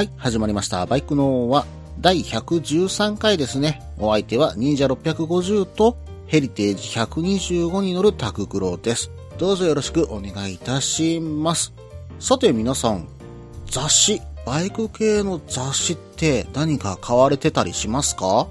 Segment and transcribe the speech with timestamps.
[0.00, 0.86] はい、始まりました。
[0.86, 1.66] バイクのは
[2.00, 3.82] 第113回ですね。
[3.98, 9.10] お相手は忍者650とヘリテージ125に乗るタククロです。
[9.36, 11.74] どうぞよろしくお願いいたします。
[12.18, 13.08] さて皆さん、
[13.66, 18.48] 雑誌、バイク系の雑誌って何か買われてたりしますか？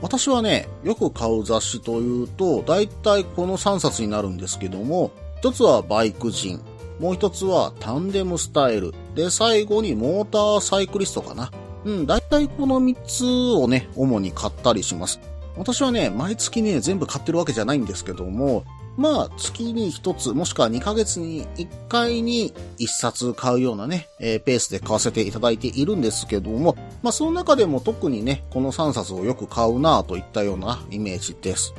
[0.00, 6.60] 私はね、よく買う雑誌というと、だいたいこの3冊になるんですけども、一つはバイク人、
[7.00, 11.50] もう一つはタンデムスタイル、で、最後にモーターサイクリストかな。
[11.84, 15.20] うん、だいたいこの3つをね、主に買ったりします。
[15.56, 18.64] 私はね、毎月ね、全部買ってるわけじゃないんですけども、
[18.96, 31.74] まあ、月に1つ、もしくは2ヶ月に1回に1冊買うようなね、えーペースで買わせていただいているんですけども、まあ、その中でも特にね、この3冊をよく買うなといったようなイメージです。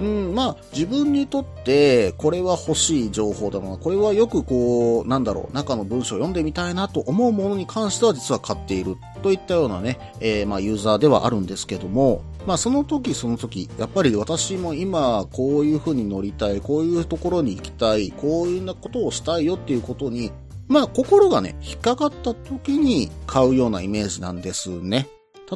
[0.00, 3.76] うん、まあ、自分にとって、これは欲しい情報だな。
[3.76, 20.32] これはよくこう、なんだろう、中の文章を読んでみたいなと思うものに関しては実は買っているといったようなね、えーまあ、ユーザーではあるんですけども、まあ、その時その時、やっぱり私も今、こういう風に乗りたい、こういうところに行きたい、こういうようなことをしたいよっていうことに、
[20.66, 25.08] まあ、心がね、引っかかった時に買うようなイメージなんですね。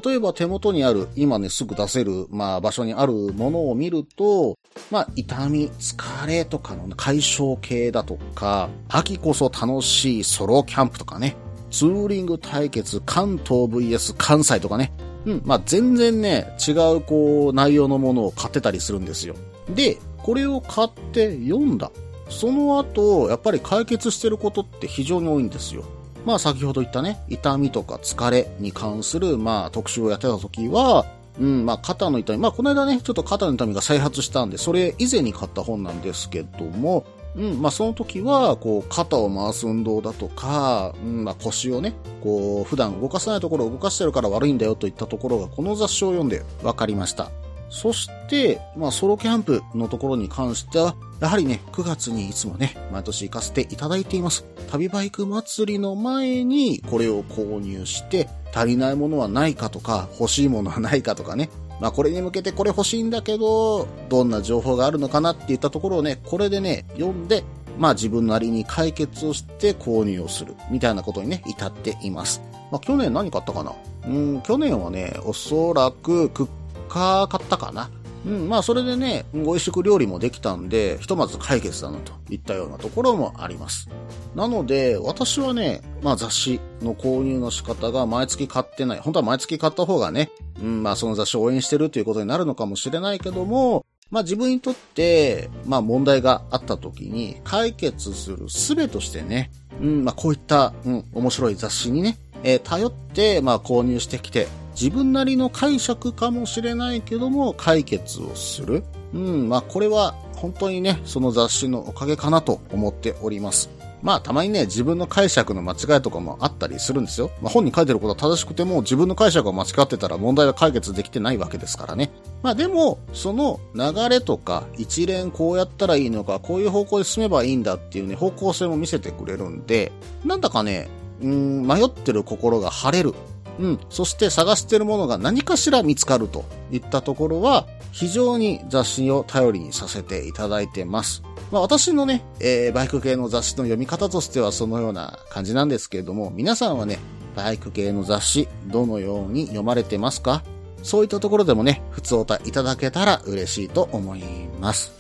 [0.03, 4.59] 例えば手元にある、今ね、すぐ出せる、まあ場所にあるものを見ると、
[4.91, 11.37] まあ痛み、疲れとかの解消系だとか、秋こそ楽しいソロキャンプとかね、
[11.71, 14.93] ツーリング対決関東 VS 関西とかね、
[15.27, 19.37] うん、まあ全然ね、違うこう内容のものを買ってたりするんですよ。
[19.69, 21.91] で、これを買って読んだ。
[22.31, 25.85] その後、やっぱり解決してることって非常に多いんですよ。
[26.25, 31.07] まあ先ほど言ったね、痛みとか疲れに関する、まあ特集をやってた時は、
[31.39, 37.05] うん、まあ肩の痛み、まあこの間ね、ちょっと肩の痛みが再発したんで、それ以前に買った本なんですけども、
[37.37, 41.93] うん、まあその時は、こう、肩を回す運動だとか、うん、まあ腰をね、
[42.23, 47.31] こう、普段動かさないところを動かしてるから悪いんだよといったところが、この雑誌を読んで分かりました。
[47.71, 54.45] そして、まあ、ソロキャンプのところに関しては、やはりね、9月にいつもね、毎年行かせていただいています。
[54.71, 61.51] 旅バイク祭りの前にこれを購入して、足りないものはないかとか、欲しいものはないかとかね。
[61.81, 67.43] まあ、これに向けてこれ欲しいんだけど、どんな情報があるのかなっていったところをね、これでね、読んで、
[67.79, 72.41] まあ自分なりに解決をして購入をする、みたいなことにね、至っています。
[72.71, 73.73] まあ去年何買ったかな？
[74.07, 76.49] うん、去年はね、おそらくクッ
[76.95, 77.91] カー買ったかな。
[78.25, 83.91] うん、まあそれでね、美味しく料理もできたんで、ひとまず解決だなといったようなところもあります。
[84.37, 89.01] なので、私はね、まあ雑誌の購入の仕方が毎月買ってない。
[89.01, 90.31] 本当は毎月買った方がね、
[90.63, 99.51] うん、まあその雑誌を応援してるということになるのかもしれないけども、まあ自分にとって、まあ問題があった時に解決する術としてね、
[99.83, 108.85] うん、まあこういった、うん、面白い雑誌にね、えー頼って、まあ購入してきて、自分なりの解釈かもしれないけども、解決をする。
[109.13, 113.71] うん、まあこれは本当にね、その雑誌のおかげかなと思っております。
[114.03, 117.31] まあたまにね、自分の解釈の間違いとかもあったりするんですよ。
[117.41, 122.11] まあ本に書いてることは正しくても自分の解釈が間違ってたら問題は解決できてないわけですからね。
[122.43, 129.91] まあでも、その流れとか一連こうやったらいいのか、こういう方向で進めばいいんだっていうね、方向性も見せてくれるんで、
[130.25, 130.91] なんだかね、
[131.23, 133.15] うん、迷ってる心が晴れる。
[133.59, 133.81] うん。
[133.91, 141.23] そして探してるものが何かしら見つかるといったところは、非常に雑誌を頼りにさせていただいてます。
[141.53, 146.99] まあ私のね、えーバイク系の雑誌の読み方としてはそのような感じなんですけれども、皆さんはね、
[147.37, 150.43] バイク系の雑誌、どのように読まれてますか？
[150.83, 154.23] そういったところでもね、普通おたいただけたら嬉しいと思い
[154.61, 154.93] ます。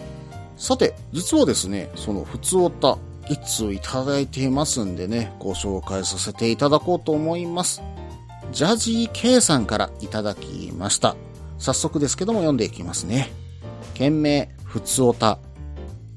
[0.56, 2.96] さて、実はですね、その普通おた、
[3.28, 7.82] 一通いただいていますんでね、ご紹介させていただこうと思います。
[8.54, 11.16] ジャジー K さんからいただきました。
[11.58, 13.32] 早速ですけども読んでいきますね。
[13.94, 15.40] 件名、ふつおた。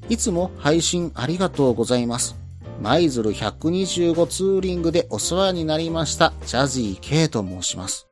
[0.08, 2.36] いつも配信ありがとうございます。
[2.80, 8.08] 舞鶴125ツーリングでお世話になりました、ジャジー K と申します。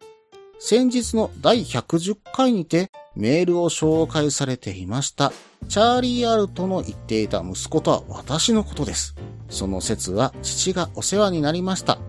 [0.57, 5.33] 先日の第110回にてメールを紹介されていました。
[5.69, 9.13] チャーリー・アルトの言っていた息子とは私のことです。
[9.51, 11.99] その説は父がお世話になりました。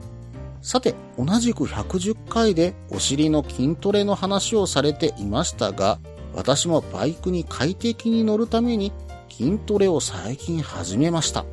[0.67, 6.01] さて、同じく110回でお尻の筋トレの話をされていましたが、
[6.35, 8.93] 私もバイクに快適に乗るために
[9.31, 11.45] 筋トレを最近始めました。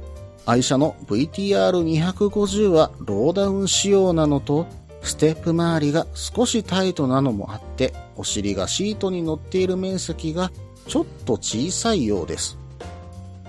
[0.48, 4.66] 愛車の VTR250 はローダウン仕様なのと、
[5.04, 10.52] ステップ周りが少しタイトなのもあって、お尻がシートに乗っている面積が
[10.88, 12.58] ちょっと小さいようです。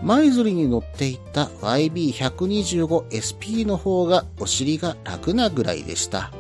[0.05, 6.31] 舞鶴に乗っていた YB125SP の方がお尻が楽なぐらいでした。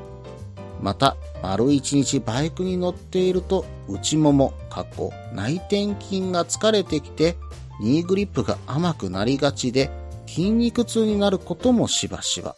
[0.82, 7.36] また、丸一日バイクに乗っていると内もも、過去、内転筋が疲れてきて、
[7.80, 9.90] ニーグリップが甘くなりがちで、
[10.26, 12.56] 筋肉痛になることもしばしば。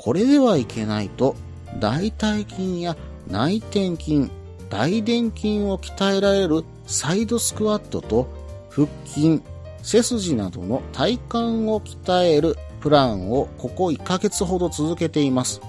[0.00, 1.36] これではいけないと、
[1.78, 2.96] 大腿筋や
[3.28, 4.32] 内転筋、
[4.68, 8.26] 大臀筋を鍛えられるサイドスクワットと
[8.70, 9.40] 腹筋、
[9.84, 11.36] 背筋などの体幹
[11.70, 15.60] を鍛えるプランをここ1ヶ月ほど続けています。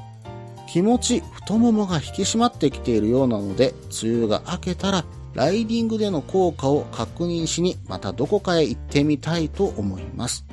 [0.68, 3.74] 気持ち太ももが引き締まってきているようなので、
[4.04, 10.46] 梅雨が明けたらライディングでの効果を確認しにまたどこかへ行ってみたいと思います。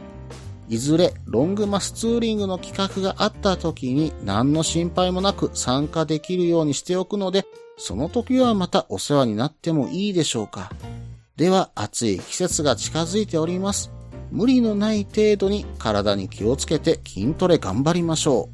[0.69, 10.71] いずれロングマスツーリングの企画があった時に何の心配もなく参加できるようにしておくので、その時はまたお世話になってもいいでしょうか。
[11.43, 13.91] では暑い季節が近づいております。
[14.31, 18.49] 無理のない程度に体に気をつけて筋トレ頑張りましょ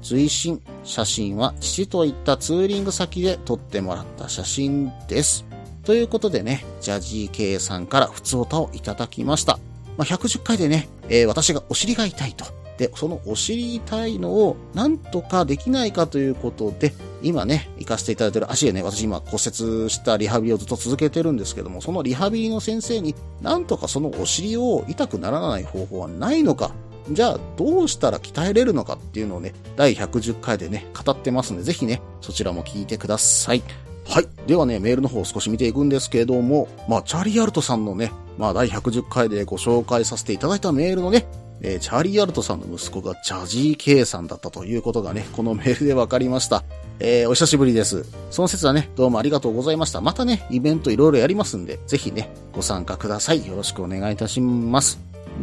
[0.00, 0.02] う。
[0.02, 5.44] 追伸、写真は父と行ったツーリング先で撮ってもらった写真です。
[5.84, 9.58] ということでね、ジャジー K さんから普通歌をいただきました。
[9.98, 12.46] まあ、110回でね、えー、私がお尻が痛いと。
[12.78, 16.94] で、そのお尻痛いのをなんとかできないかということで、
[17.24, 26.72] 今ね、行かせていただいてる足でね、私今骨折したリハビリをずっと続けてるんですけども、そのリハビリの先生に、なんとかそのお尻を痛くならない方法はないのか、
[27.10, 33.62] じゃあどうしたら鍛えれるのかっていうのをね、第110回でね、語ってますんで、ぜひね、そちらも聞いてください。
[34.06, 34.28] はい。
[34.46, 41.26] ではね、メールの方を少し見ていくんですけれども、まあ、チャーリー・アルトさんのね、まあ、第110回でご紹介させていただいたメールのね、
[41.60, 46.64] えー、チャーリー・アルトさんの息子がジャジー・ケイさんだったということがね、このメールで分かりました。
[47.00, 48.06] えー、お久しぶりです。
[48.30, 50.00] その説はね、どうもありがとうございました。
[50.00, 53.46] またね、イベントいろいろやりますんで、ぜひね、ご参加ください。
[53.46, 54.98] よろしくお願いいたします。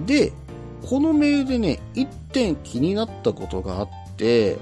[0.06, 0.32] で、
[0.88, 4.58] このメールでね、一点気になったことがあって、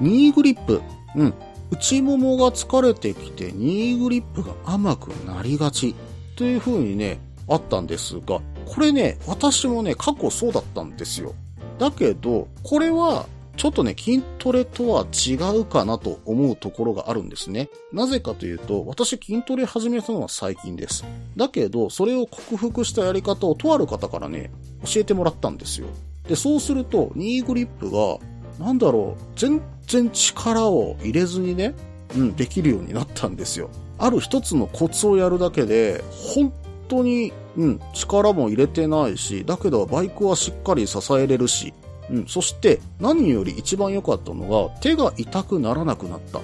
[0.00, 0.80] ニーグリップ。
[1.16, 1.34] うん。
[1.70, 5.94] 内ももが疲れてきて、ニーグリップが甘くなりがち。
[6.36, 11.34] という風にね、あったんですが、これね、私もね、過去そうだったんですよ。
[11.80, 13.26] だけど、これは、
[13.56, 17.68] ちょっとね、筋トレとは違うかなと思うところがあるんですね。
[17.92, 21.04] なぜかというと、私筋トレ始めたのは最近です。
[21.36, 24.52] だけど、それを克服したやり方をとある方からね、
[24.84, 25.88] 教えてもらったんですよ。
[26.28, 28.18] で、そうすると、ニーグリップが、
[28.64, 31.74] なんだろう、全然力を入れずにね、
[32.14, 33.68] うん、できるようになったんですよ。
[33.98, 36.52] ある一つのコツをやるだけで、本
[36.88, 41.72] 当に、うん、力も入れてないし、だけどバイクはしっかり支えれるし、
[42.10, 46.42] うん、そして何より一番良かったのが手が痛くならなくなったっ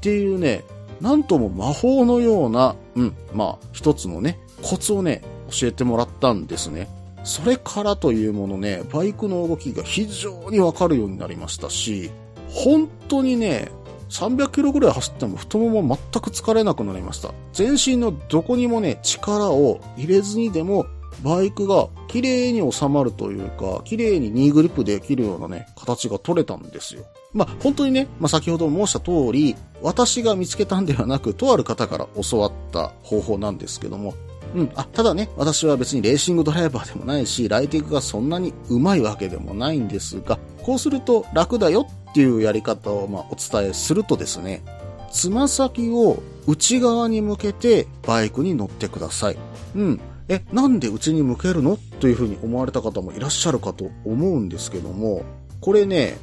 [0.00, 0.64] ていうね、
[1.00, 6.88] なんとも魔法のような、うん、まあ一つのね、コツをね、教えてもらったんですね。
[7.24, 12.10] それからというものね、バイクの動きが非常にわかるようになりましたし、
[12.48, 13.70] 本当にね、
[14.12, 17.32] 300キロぐらい走っても太もも全く疲れなくなりました。
[17.52, 20.86] 全身のどこにもね、力を入れずにでも、
[21.22, 27.04] バイクが綺麗に収まるというか、綺麗にニーグリップできるようなね、形が取れたんですよ。
[27.32, 34.14] まあ、本当にね、まあ、先ほど申した通り、私が見つけたんではなく、とある方から教わった方法なんですけども、
[34.54, 34.72] うん。
[34.74, 44.62] あ、ただね、私は別にレーシングドライバーでもないし、ライティングがそんなに上手いわけでもないんですが、こうすると楽だよっていうやり方をまあお伝えするとですね、
[45.10, 49.38] つま先を内側に向けてバイクに乗ってください。
[49.74, 50.00] うん。
[50.28, 51.78] え、なんで内に向けるの？
[52.00, 55.24] というふうに思われた方もいらっしゃるかと思うんですけども、
[55.60, 56.16] これね、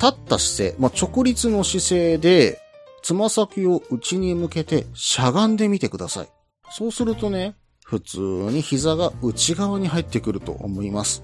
[0.00, 2.60] 立った姿勢、まあ、直立の姿勢で、
[3.02, 6.28] つま先を内に向けてしゃがんでみてください。
[6.70, 7.54] そうするとね、
[7.84, 11.22] 普通に膝が内側に入ってくると思います。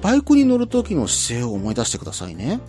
[0.00, 2.60] バイクに乗る時の姿勢を思い出してくださいね。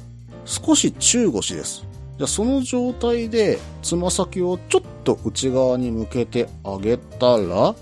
[0.46, 1.86] 少し中腰です。
[2.18, 7.76] じゃその状態でつま先をちょっと内側に向けてあげたら、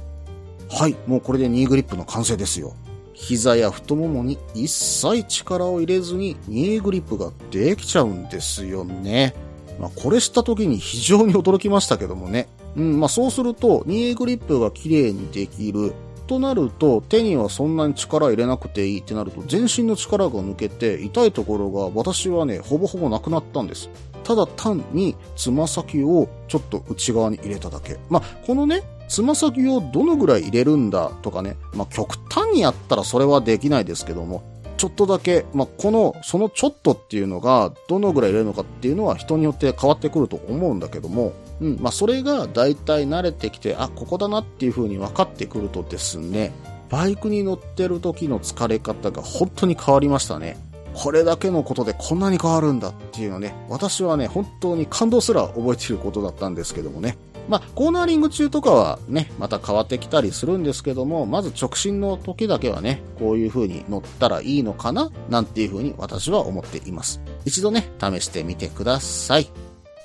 [0.70, 2.74] はい、もうこれでニーグリップの完成ですよ。
[3.14, 9.36] 膝や太ももに一切力を入れずにニーグリップができちゃうんですよね。
[9.80, 12.48] まあ、これした時に非常に驚きましたけどもね。
[12.76, 15.94] うん、まあそうすると、ニーグリップが綺麗にできる。
[16.32, 23.90] となると、手にはそんなに力入れなくていいってなると、全身の力が抜けて、痛いところが私はね、ほぼほぼなくなったんです。
[24.24, 28.00] ただ単に、つま先をちょっと内側に入れただけ。
[28.10, 34.42] まあ、このね、つま先をどのぐらい入れるんだとかね、まあ、極端にやったらそれはできないですけども、
[34.78, 46.52] ちょっとだけ、まあ、この、そのちょっとっていうのが、どのぐらい入れるのかっていうのは人によって変わってくると思うんだけども、うん、まあ、それが大体慣れてきて、あ、ここだなっていう風に分かってくるとですね、
[46.90, 50.58] バイクに乗ってる時の疲れ方が本当に変わりましたね。
[50.94, 57.16] これだけのことでこんなに変わるんだっていうのね、私はね、本当に感動すら覚えてることだったんですけどもね。
[57.48, 67.22] まあ、コーナーリング中とかはね、また変わってきたりするんですけども、まず直進の時だけはね、こういう風に乗ったらいいのかななんていう風に私は思っています。
[67.46, 69.50] 一度ね、試してみてください。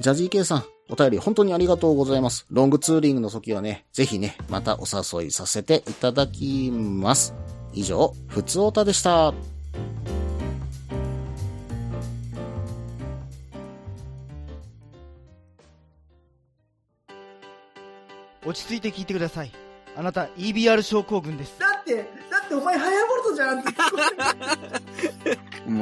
[0.01, 2.47] ジャジーケイさん、お便り本当にありがとうございます。
[2.50, 7.35] ロングツーリングの時はね、ぜひね、またお誘いさせていただきます。
[7.73, 9.35] 以上、ふつおたでした。
[18.45, 19.50] 落ち着いて聞いてください。
[19.97, 21.59] あなた EBR 症候群です。
[21.59, 22.02] だって、だ
[22.45, 23.76] ってお前ハヤボルトじゃんっても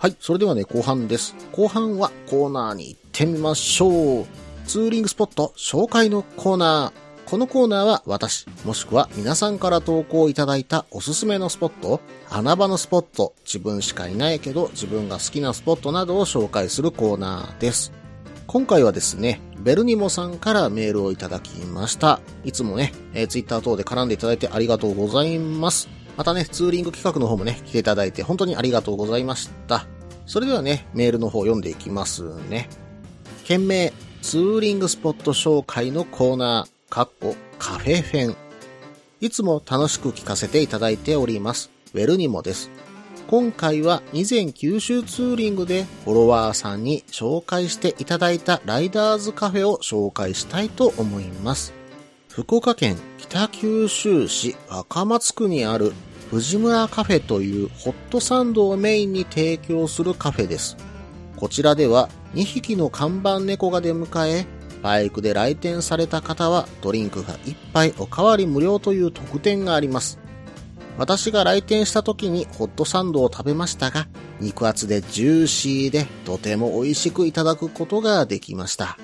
[0.00, 1.36] はい、それではね、後半です。
[1.52, 4.26] 後半はコーナーに行ってみましょう。
[4.66, 7.30] ツーリングスポット紹介のコーナー。
[7.30, 17.92] このコーナーは私、もしくは皆さんから投稿いただいたおすすめのスポット、穴場のスポット、自分しかいないけど自分が好きなスポットなどを紹介するコーナーです。
[18.46, 22.20] 今回はですね、ベルニモさんからメールをいただきました。
[22.42, 25.90] いつもね、えー、ツイッター等で絡んでいただいてありがとうございます。
[26.16, 29.86] またね、ツーリング企画の方もね、来ていただいて本当にありがとうございました。
[30.26, 32.68] それではね、メールの方読んでいきますね。
[33.44, 38.36] 件名、ツーリングスポット紹介のコーナー、かっこカフェフェン。
[39.20, 41.70] いつも楽しく聞かせていただいております。
[41.94, 42.70] ウェルニモです。
[43.30, 51.79] 今回は以前九州ツーリングでフォロワーさんに紹介していただいたライダーズカフェを紹介したいと思います。
[52.30, 55.92] 福岡県北九州市若松区にある
[56.30, 60.76] 藤村カフェというホットサンドをメインに提供するカフェです。
[61.36, 64.46] こちらでは2匹の看板猫が出迎え、
[64.80, 70.20] バイクで来店された方はドリンクが1杯おかわり無料という特典があります。
[70.98, 74.06] 私が来店した時にホットサンドを食べましたが、
[74.38, 78.96] 肉厚でジューシーでとても美味しくいただくことができました。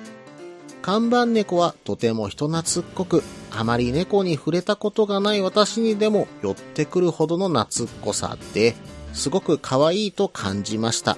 [0.87, 8.73] 看板猫はとても人懐っこく、あまり猫に触れたことがない私にでも寄ってくるほどの懐っこさで、
[9.11, 11.17] すごく可愛いと感じました。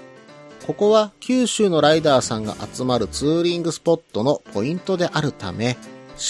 [0.66, 5.78] ここは九州のライダーさんが集まるツーリングスポットのポイントであるため、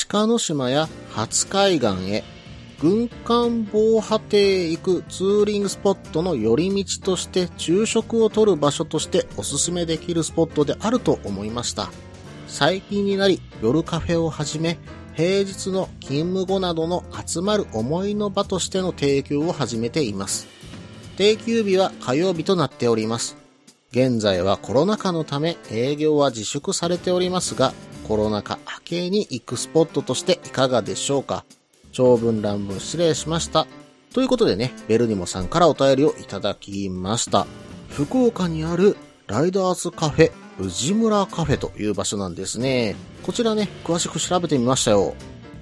[0.09, 2.25] 鹿の島や初海岸へ、
[2.81, 11.89] 軍艦防波堤へ行くツーリングスポットの寄り道として昼食をとる場所としておすすめできるスポットであると思いました。
[12.49, 14.79] 最近になり夜カフェをはじめ、
[15.13, 20.47] 平日の勤務後などの集まる思いの場としての提供を始めています。
[21.15, 23.37] 定休日は火曜日となっております。
[23.91, 27.71] 現在はコロナ禍のため営業は自粛されておりますが、
[28.07, 31.45] コロナ禍明けに行くスポットとしていかがでしょうか？
[31.91, 33.67] 長文乱文失礼しました。
[34.13, 37.45] ということでね、ベルニモさんからお便りをいただきました。
[37.89, 42.95] 福岡にあるライダーズカフェ宇治村カフェという場所なんですね。
[43.23, 45.15] こちらね、詳しく調べてみましたよ。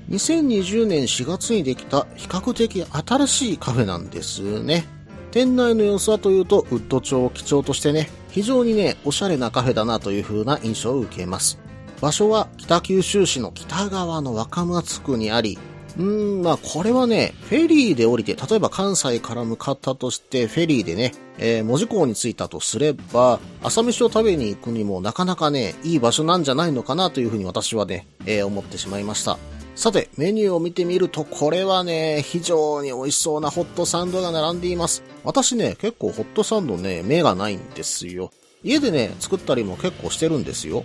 [0.10, 4.86] 2020年4月にできた比較的新しいカフェなんですね。
[5.32, 11.60] 店内の様子はというと、ウッド調を基調としてね、非常にね、おしゃれなカフェだなという風な印象を受けます。
[12.02, 15.58] 場所は北九州市の北側の若松区にあり、
[15.98, 29.40] うん、まあこれはね、フェリーで降りて、例えば関西から向かったとして、フェリーでね、えー、門司港に着いたとすれば、朝飯を食べに行くにもなかなかね、いい場所なんじゃないのかなというふうに私はね、えー、思ってしまいました。
[29.76, 35.04] さて、メニューを見てみると、これはね、非常に美味しそうなホットサンドが並んでいます。
[35.24, 38.32] 私ね、結構ホットサンドね、目がないんですよ。
[38.64, 40.84] 家でね、作ったりも結構してるんですよ。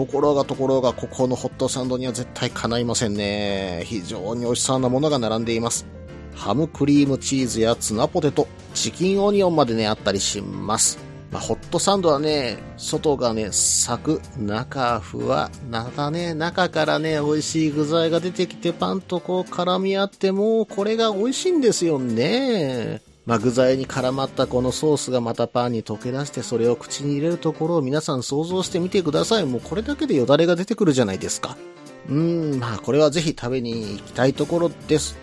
[0.00, 3.82] ところがところがここのホットサンドには絶対叶いませんね。
[3.84, 5.84] 非常に美味しそうなものが並んでいます。
[6.34, 10.98] ハムクリームチーズやツナポテト、チキンオニオンまでね、あったりします。
[11.30, 23.02] まあ、ホットサンドはね、外がね、サク、中ふわ、中ね、中からね、美味しい具材が出てきてパンとこう絡み合ってもうこれが美味しいんですよね。
[23.26, 29.46] まあ、具材に絡まったこのソースがまたパンに溶け出してそれを口に入れるところを皆さん想像してみてください。
[29.46, 31.56] もうこれだけでよだれが出てくるじゃないですか。
[32.08, 35.18] うーん、まあこれはぜひ食べに行きたいところです。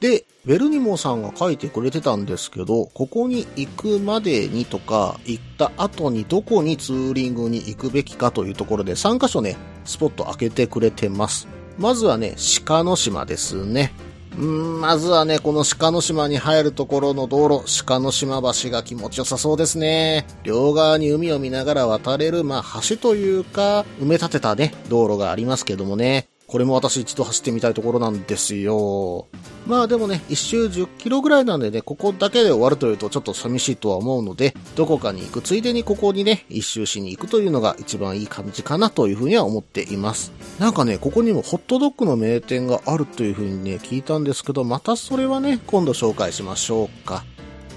[0.00, 11.48] で、ベルニモさんが書いてくれてたんですけど、ここに行くまでにとか、行った後にどこにツーリングに行くべきかというところで3箇所ね、スポット開けてくれてます。
[11.78, 13.92] まずはね、鹿の島ですね。
[14.36, 20.26] うん、まずはね、この鹿の島に入るところの道路、鹿の島橋が気持ちよさそうですね。
[20.42, 26.28] 両側に海を見ながら渡れる、まあ、橋というか、埋め立てたね、道路がありますけどもね。
[26.48, 29.26] これも私一度走ってみたいところなんですよ。
[29.66, 40.32] まあでもね、一周10キロぐらいなんでね、ここだけで終わるというとちょっと寂しいとは思うので、どこかに行くついでにここにね、一周しに行くというのが一番いい感じかなというふうには思っています。
[40.58, 47.26] なんかね、ここにもホットドッグの名店があるというふうにね、聞いたんですけど、またそれはね、今度紹介しましょうか。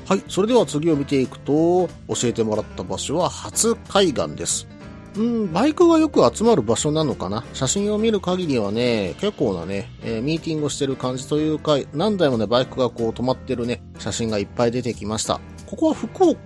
[0.05, 1.89] はい、それでは次を見ていくと、教
[2.23, 4.70] えてもらった場所は初海岸です。
[5.15, 7.43] うん、バイクがよく集まる場所なのかな？
[7.53, 15.41] 写真を見る限りはね、結構なね、えーミーティングをしてる感じというか、何台もね、バイクがこう止まってるね、写真がいっぱい出てきました。
[15.65, 16.37] ここは福岡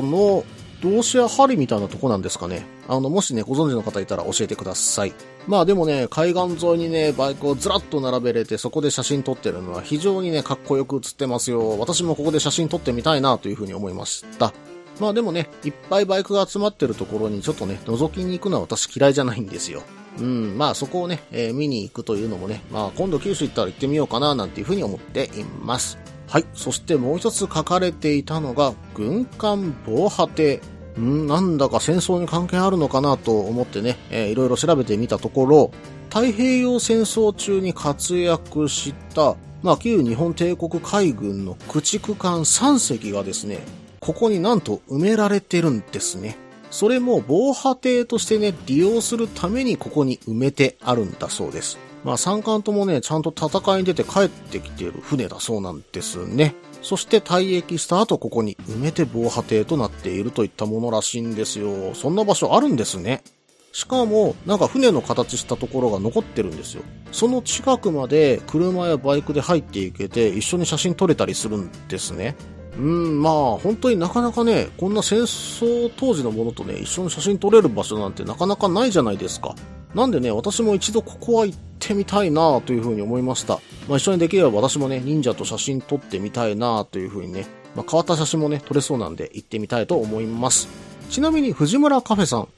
[0.00, 0.44] の
[0.82, 2.66] 同志や針みたいなとこなんですかね？
[2.88, 5.12] あの、もしね、ご存知の方いたら教えてください。
[5.46, 11.78] まあでもね、海岸沿いにね、バイクをずらっと並べれて、そこで写真撮ってるのは非常にね、かっこよく写ってますよ。
[11.78, 14.52] 私もここで写真撮ってみたいなというふうに思いました。
[15.00, 19.82] まあでもね、いっぱいバイクが集まってるところにちょっとね、覗きに行くのは私嫌いじゃないんですよ。
[20.18, 25.98] うん、まあそこをね、えー見に行くというのもね、まあ今度九州行ったら行ってみようかななんていうふうに思っています。
[26.28, 26.44] はい。
[26.54, 30.60] そしてもう一つ書かれていたのが、軍艦防波堤。
[30.96, 35.70] うん、なんだか戦争に関係あるのかなと思ってね、えーいろいろ調べてみたところ、
[36.08, 43.58] 太平洋戦争中に活躍した、まあ旧日本帝国海軍の駆逐艦3隻がですね、
[44.06, 46.36] ここになんと埋められてるんですね。
[46.70, 51.76] それも防波堤としてね、利用するためにここに埋めてあるんだそうです。
[52.04, 56.54] まあ三艦ともね、ちゃんと戦いに出て帰ってきている船だそうなんですね。
[56.82, 61.92] そして退役した後ここに埋めて防波堤となっているといったものらしいんですよ。
[61.96, 63.24] そんな場所あるんですね。
[63.72, 66.82] しかも、なんか船の形したところが残ってるんですよ。
[67.10, 72.36] その近くまで車やバイクで入っていけて一緒に写真撮れたりするんですね。
[72.78, 79.54] うん、まあ、本当になかなかね、こんな戦争当時のものとね、一緒に写真撮れる場所なんてなかなかないじゃないですか。
[79.94, 83.60] なんでね、私も一度ここは行ってみたいなというふうに思いました。
[83.88, 90.68] まあ一緒にできれば私もね、忍者と写真撮ってみたいなというふうにね、まあ変わった写真もね、撮れそうなんで行ってみたいと思います。
[91.08, 92.48] ちなみに藤村カフェさん、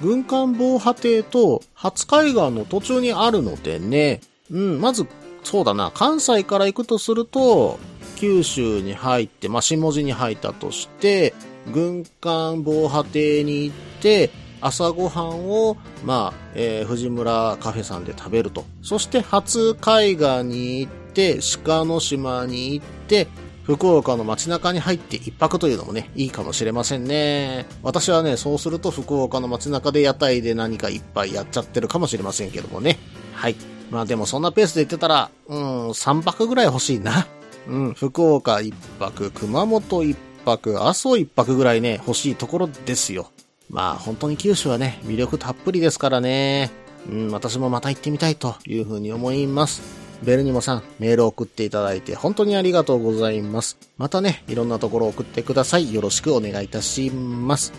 [0.00, 5.06] 軍艦防波堤と初海岸の途中にあるのでね、うん、まず、
[5.44, 7.78] そうだな、関西から行くとすると、
[8.18, 11.34] 九州に入って、まあ、下地に入ったとして、
[11.72, 18.64] 軍艦防波堤に行って、朝ごはんを、まあ、えー藤村カフェさんで食べると。
[18.82, 23.28] そして、初海岸に行って、鹿の島に行って、
[23.62, 27.66] 福岡の街中に入って一泊というのもね、いいかもしれませんね。
[27.84, 32.98] 私はね、そうすると福岡の街中で屋台で何かいっぱいやっちゃってるかもしれませんけどもね。
[33.34, 33.56] はい。
[33.90, 37.26] まあでもそんなペースで言ってたら、うん、3泊ぐらい欲しいな。
[37.68, 43.30] うん、福岡一泊、熊本一泊、阿蘇一泊ぐらいね、欲しいところですよ。
[43.70, 46.70] まあ本当に九州はね、魅力たっぷりですからね。
[47.08, 49.82] うん、私もまた行ってみたいというふうに思います。
[50.22, 53.76] ベルニモさん、メール送っていただいて本当にありがとうございます。
[53.98, 55.92] またね、いろんなところ送ってください。
[55.92, 57.72] よろしくお願いいたします。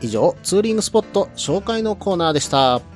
[0.00, 2.93] 以上、ツーリングスポット紹介のコーナーでした。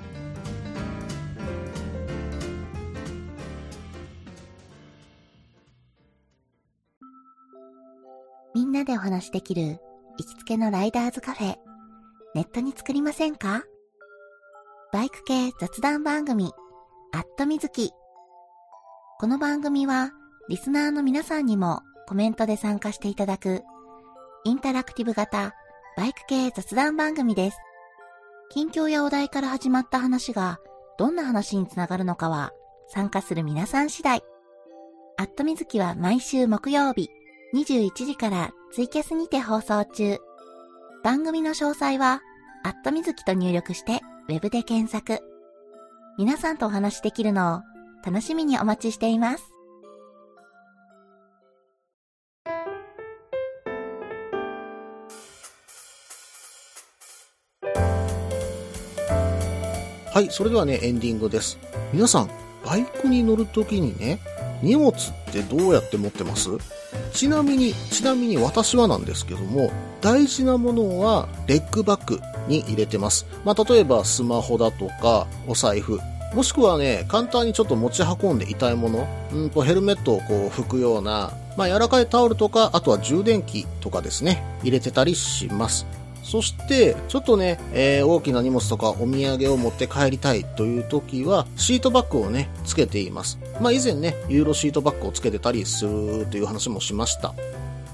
[9.19, 9.81] 話できる
[10.17, 11.57] 行きつけのライダーズカフェ、
[12.37, 13.65] ネットに作りませんか？
[14.93, 16.53] バイク系雑談番組、
[17.13, 17.91] アットみずき。
[19.19, 20.13] この番組は、
[20.49, 23.65] リスナーの皆さんにもコメントで参加していただく、
[24.45, 25.53] インタラクティブ型
[25.97, 27.59] バイク系雑談番組です。
[28.51, 30.61] 近況やお題から始まった話が、
[30.97, 32.53] どんな話につながるのかは、
[32.87, 34.23] 参加する皆さん次第。
[35.17, 37.11] アットみずきは毎週木曜日、
[37.55, 40.19] 21時からツイキャスにて放送中。
[41.03, 42.21] 番組の詳細は、
[42.65, 45.23] アットみずきと入力して、ウェブで検索。
[46.19, 47.61] 皆さんとお話しできるのを
[48.05, 49.45] 楽しみにお待ちしています。
[60.13, 61.59] はい、それではね、エンディングです。
[61.93, 62.31] 皆さん、
[62.67, 64.21] バイクに乗るときにね、
[64.63, 64.95] 荷物っ
[65.33, 66.51] てどうやって持ってます？
[67.13, 73.27] ちなみに、ちなみに私はなんですけども、大事なものはレッグバッグに入れてます。
[73.45, 76.01] まあ、例えばスマホだとか、お財布、
[76.35, 85.87] もしくはね、簡単にちょっと持ち運んで痛いもの、うんとヘルメットをこう拭くような、まあ、柔らかいタオルとか、あとは充電器とかですね、入れてたりします。
[86.29, 93.39] そして、ちょっとね、えー大きな荷物とかお土産を持って帰りたいという時は、シートバッグをね、つけています。
[93.63, 97.33] まあ以前ね、ユーロシートバッグをつけてたりするという話もしました。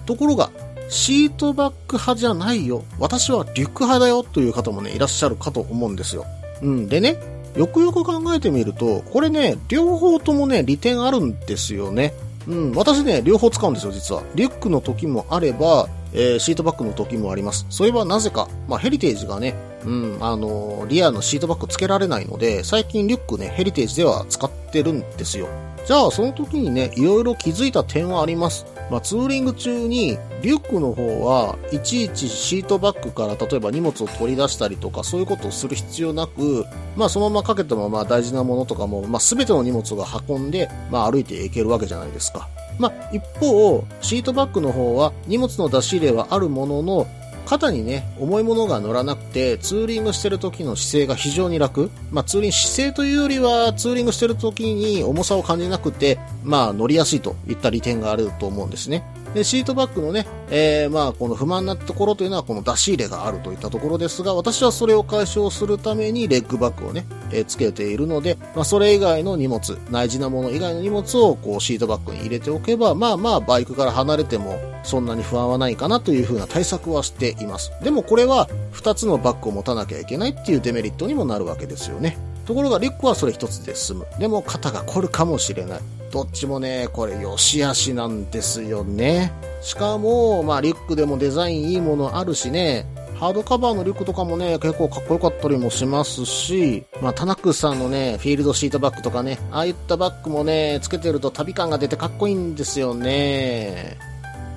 [0.04, 0.50] ところが、
[0.88, 2.82] シートバッグ派じゃないよ。
[2.98, 6.26] 私はリュック派だよという方もね、いらっしゃるかと思うんですよ。
[6.60, 6.88] うん。
[6.88, 7.18] でね、
[7.56, 12.12] よくよく考えてみると、これね、両方ともね、利点あるんですよね。
[12.48, 14.22] うん、私ね、両方使うんですよ、実は。
[14.34, 17.66] リュックの時もあれば、えーシートバッグの時もあります。
[17.70, 25.48] それはなぜか、まあ、ヘリテージがね、うん、あのーリアのシートバッグつけられないので、最近リュックね、ヘリテージでは使ってるんですよ。
[25.86, 28.64] じゃあ、その時にね、いろいろ気づいた点はあります。
[28.90, 36.64] まあ、ツーリング中に、リュックの方は、いちいちシートバッグから例えば荷物を取り出したりとか、そういうことをする必要なく、
[36.96, 42.48] まあ、そのままかけたまま大事なものとかも、まあ、すべての荷物が運んで、まあ、歩いていけるわけじゃないですか。
[42.78, 47.06] まあ、一方、シートバッグの方は荷物の出し入れはあるものの、
[47.46, 51.90] 肩にね、重いものが乗らなくて、ツーリングしてる時の姿勢が非常に楽。
[52.10, 59.04] まあ、ツーリング、姿勢というよりは、ツーリングしてる時に重さを感じなくて、まあ、乗りやすいといった利点があると思うんですね。
[59.34, 77.72] で、シートバッグのね、えー、まあ、この不満なところというのは、この出し入れがあるといったところですが、私はそれを解消するために、レッグバッグをね、えーつけているので、まあ、それ以外の荷物、大事なもの以外の荷物を、こう、シートバッグに入れておけば、まあまあ、バイクから離れても、そんなに不安はないかなというふうな対策はしています。
[77.82, 82.16] でもこれは、2つのバッグを持たなきゃいけないっていうデメリットにもなるわけですよね。
[82.44, 84.06] ところが、リュックはそれ一つで済む。
[84.18, 85.80] でも、肩が凝るかもしれない。
[86.12, 89.32] どっちもね、これ、良し悪しなんですよね。
[89.62, 92.86] しかも、まあ、リュックでもデザインいいものあるしね、
[93.18, 103.96] ハードカバーのリュックとかもね、結構かっこよかったりもしますし、まあ、タナックさんのね、フィールドシートバッグとかね、ああいったバッグもね、つけてると旅感が出てかっこいいんですよね。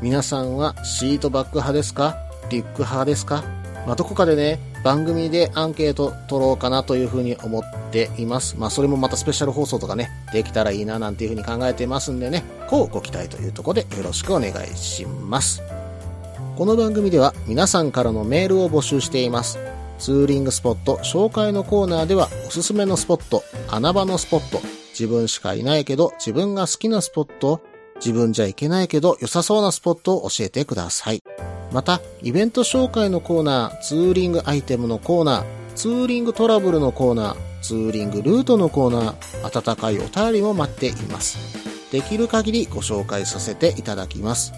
[0.02, 2.17] 皆さんはシートバッグ派ですか？
[2.50, 3.43] リュック派ですか？
[3.86, 8.55] まあ、どこかでね、番組でアンケート取ろうかなというふうに思っています。
[8.57, 15.61] まあ、それもまたスペシャル放送とかね、できたらいいななんていうふうに考えていますんでね、こうご期待というところでよろしくお願いします。
[16.57, 19.59] この番組では皆さんからのメールを募集しています。
[19.99, 24.61] ツーリングスポット紹介のコーナーではおすすめのスポット、穴場のスポット、
[24.91, 27.61] 自分しかいないけど自分が好きなスポット、
[27.97, 31.23] 自分じゃいけないけど良さそうなスポットを教えてください。
[31.71, 41.38] また、イベント紹介のコーナー、ツーリングアイテムのコーナー、ツーリングトラブルのコーナー、ツーリングルートのコーナー、温かいお便りも待っています。
[41.91, 44.53] できる限りご紹介させていただきます。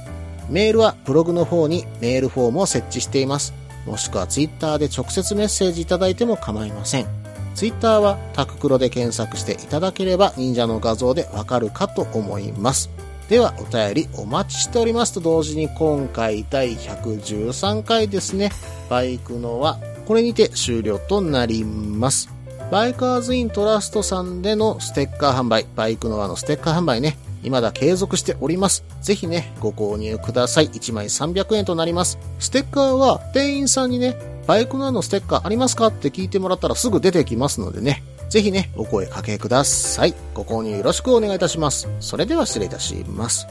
[0.49, 3.53] メールはブログの方にメールフォームを設置しています。
[3.85, 7.07] もしくはツイッターで直接メッセージいただいても構いません。
[7.55, 12.89] ツイッターはタククロで検索していただければ忍者の画像でわかるかと思います。
[13.29, 18.49] ではお便りお待ちしておりますと同時に今回第113回ですね。
[18.89, 22.27] バイクのはこれにて終了となります。
[22.71, 28.83] バイカーズイントラストさんでのステッカー販売、バイクの輪のステッカー販売ね、未だ継続しております。
[29.01, 30.69] ぜひね、ご購入ください。
[30.69, 32.17] 1枚300円となります。
[32.39, 34.15] ステッカーは店員さんにね、
[34.47, 35.87] バイクの輪のステッカーありますか？
[35.87, 40.13] って聞いてもらったらすぐ出てきますのでね、ぜひね、お声かけください。
[40.33, 41.89] ご購入よろしくお願いいたします。
[41.99, 43.47] それでは失礼いたします。